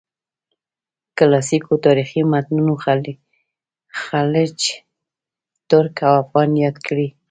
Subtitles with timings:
[1.17, 2.73] کلاسیکو تاریخي متونو
[4.11, 4.57] خلج،
[5.69, 7.07] ترک او افغان یاد کړي.